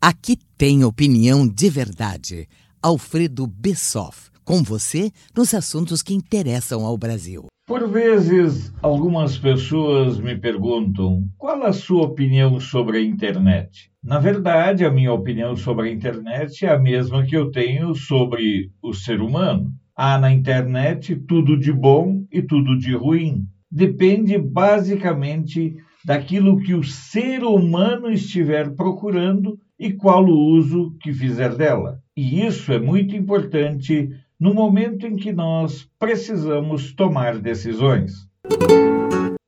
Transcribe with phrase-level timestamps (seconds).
[0.00, 2.48] Aqui tem opinião de verdade.
[2.82, 7.46] Alfredo Bessoff, com você nos assuntos que interessam ao Brasil.
[7.66, 13.90] Por vezes, algumas pessoas me perguntam qual a sua opinião sobre a internet.
[14.02, 18.70] Na verdade, a minha opinião sobre a internet é a mesma que eu tenho sobre
[18.82, 19.70] o ser humano.
[19.94, 23.44] Há na internet tudo de bom e tudo de ruim.
[23.70, 31.54] Depende basicamente daquilo que o ser humano estiver procurando e qual o uso que fizer
[31.54, 32.00] dela.
[32.16, 38.12] E isso é muito importante no momento em que nós precisamos tomar decisões.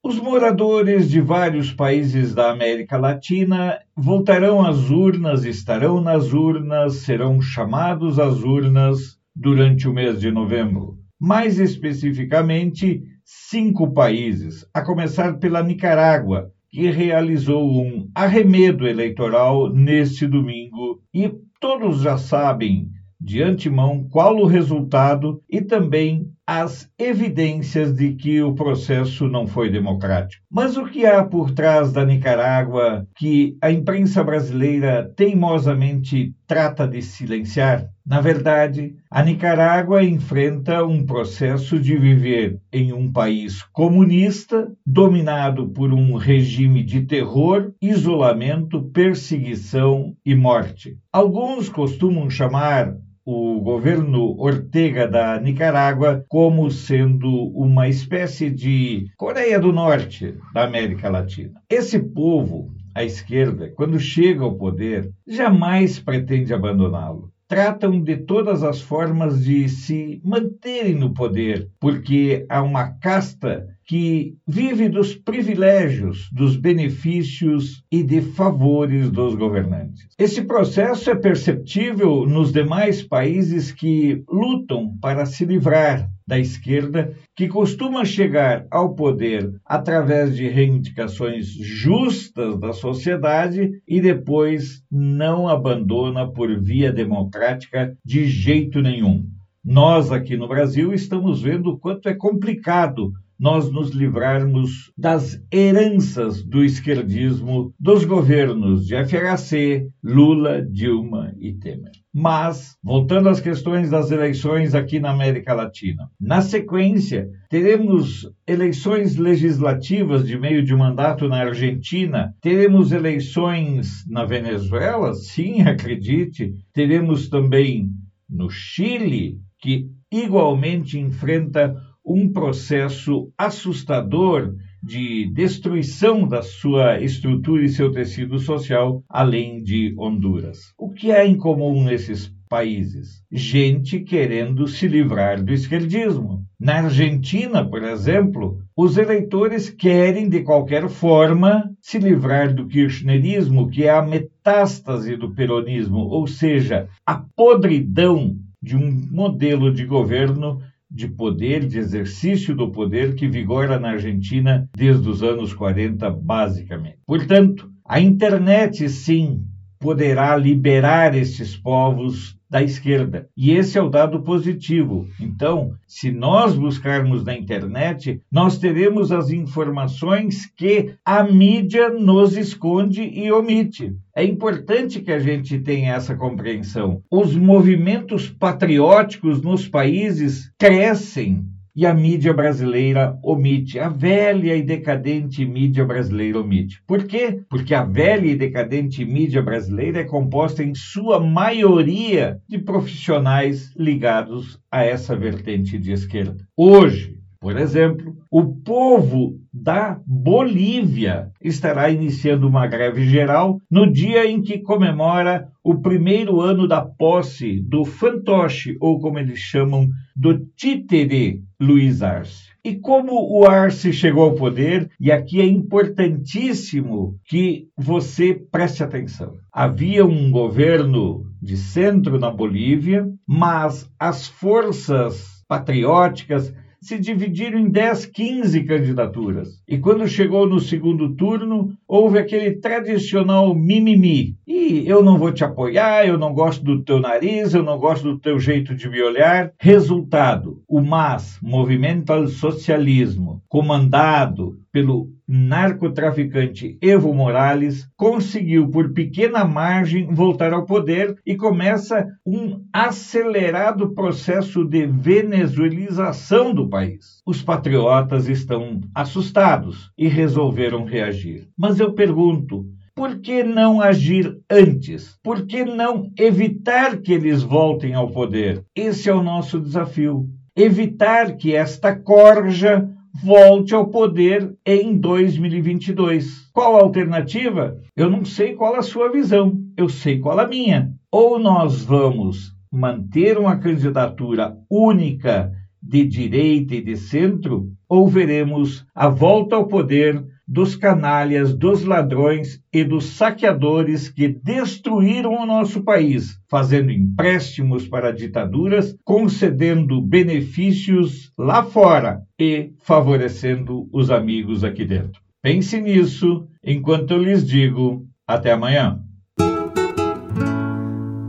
[0.02, 7.40] Os moradores de vários países da América Latina voltarão às urnas, estarão nas urnas, serão
[7.40, 10.98] chamados às urnas durante o mês de novembro.
[11.20, 21.00] Mais especificamente, cinco países, a começar pela Nicarágua, que realizou um arremedo eleitoral neste domingo.
[21.14, 21.30] E
[21.60, 22.88] todos já sabem
[23.20, 29.70] de antemão qual o resultado e também as evidências de que o processo não foi
[29.70, 30.42] democrático.
[30.50, 37.02] Mas o que há por trás da Nicarágua que a imprensa brasileira teimosamente trata de
[37.02, 37.86] silenciar?
[38.04, 45.92] Na verdade, a Nicarágua enfrenta um processo de viver em um país comunista, dominado por
[45.94, 50.98] um regime de terror, isolamento, perseguição e morte.
[51.12, 59.72] Alguns costumam chamar o governo Ortega da Nicarágua como sendo uma espécie de Coreia do
[59.72, 61.60] Norte da América Latina.
[61.68, 68.80] Esse povo, a esquerda, quando chega ao poder, jamais pretende abandoná-lo tratam de todas as
[68.80, 76.54] formas de se manterem no poder, porque há uma casta que vive dos privilégios, dos
[76.54, 80.06] benefícios e de favores dos governantes.
[80.16, 87.48] Esse processo é perceptível nos demais países que lutam para se livrar da esquerda, que
[87.48, 96.56] costuma chegar ao poder através de reivindicações justas da sociedade e depois não abandona por
[96.62, 99.26] via democrática de jeito nenhum.
[99.64, 106.44] Nós aqui no Brasil estamos vendo o quanto é complicado nós nos livrarmos das heranças
[106.44, 111.92] do esquerdismo dos governos de FHC, Lula, Dilma e Temer.
[112.12, 120.26] Mas, voltando às questões das eleições aqui na América Latina, na sequência, teremos eleições legislativas
[120.26, 127.88] de meio de mandato na Argentina, teremos eleições na Venezuela, sim, acredite, teremos também
[128.28, 131.74] no Chile, que igualmente enfrenta
[132.12, 140.72] um processo assustador de destruição da sua estrutura e seu tecido social, além de Honduras.
[140.76, 143.22] O que há em comum nesses países?
[143.30, 146.44] Gente querendo se livrar do esquerdismo.
[146.58, 153.84] Na Argentina, por exemplo, os eleitores querem, de qualquer forma, se livrar do kirchnerismo, que
[153.84, 160.60] é a metástase do peronismo, ou seja, a podridão de um modelo de governo
[160.90, 166.98] de poder, de exercício do poder que vigora na Argentina desde os anos 40, basicamente.
[167.06, 169.44] Portanto, a internet, sim,
[169.80, 173.28] poderá liberar esses povos da esquerda.
[173.36, 175.06] E esse é o dado positivo.
[175.20, 183.02] Então, se nós buscarmos na internet, nós teremos as informações que a mídia nos esconde
[183.02, 183.94] e omite.
[184.14, 187.02] É importante que a gente tenha essa compreensão.
[187.08, 191.44] Os movimentos patrióticos nos países crescem
[191.74, 193.78] e a mídia brasileira omite.
[193.78, 196.82] A velha e decadente mídia brasileira omite.
[196.86, 197.40] Por quê?
[197.48, 204.58] Porque a velha e decadente mídia brasileira é composta em sua maioria de profissionais ligados
[204.70, 206.44] a essa vertente de esquerda.
[206.56, 214.42] Hoje, por exemplo, o povo da Bolívia estará iniciando uma greve geral no dia em
[214.42, 221.42] que comemora o primeiro ano da posse do fantoche, ou como eles chamam, do títere
[221.58, 222.50] Luiz Arce.
[222.62, 229.32] E como o Arce chegou ao poder, e aqui é importantíssimo que você preste atenção.
[229.50, 238.06] Havia um governo de centro na Bolívia, mas as forças patrióticas se dividiram em 10,
[238.06, 239.48] 15 candidaturas.
[239.68, 244.36] E quando chegou no segundo turno, houve aquele tradicional mimimi.
[244.46, 248.04] E eu não vou te apoiar, eu não gosto do teu nariz, eu não gosto
[248.04, 249.52] do teu jeito de me olhar.
[249.60, 260.12] Resultado: o MAS, Movimento ao Socialismo, comandado pelo narcotraficante Evo Morales conseguiu, por pequena margem,
[260.12, 267.22] voltar ao poder e começa um acelerado processo de venezuelização do país.
[267.24, 271.46] Os patriotas estão assustados e resolveram reagir.
[271.56, 275.16] Mas eu pergunto, por que não agir antes?
[275.22, 278.64] Por que não evitar que eles voltem ao poder?
[278.74, 280.26] Esse é o nosso desafio.
[280.56, 286.50] Evitar que esta corja volte ao poder em 2022.
[286.52, 287.76] Qual a alternativa?
[287.96, 290.92] Eu não sei qual a sua visão, eu sei qual a minha.
[291.10, 295.52] Ou nós vamos manter uma candidatura única
[295.82, 302.60] de direita e de centro, ou veremos a volta ao poder dos canalhas, dos ladrões
[302.72, 311.62] e dos saqueadores que destruíram o nosso país, fazendo empréstimos para ditaduras, concedendo benefícios lá
[311.62, 315.22] fora e favorecendo os amigos aqui dentro.
[315.40, 319.00] Pense nisso enquanto eu lhes digo até amanhã.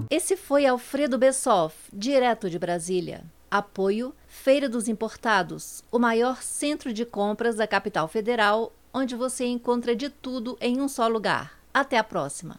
[0.10, 3.22] Esse foi Alfredo Bessoff, direto de Brasília.
[3.52, 9.96] Apoio Feira dos Importados, o maior centro de compras da capital federal onde você encontra
[9.96, 11.60] de tudo em um só lugar.
[11.74, 12.58] Até a próxima!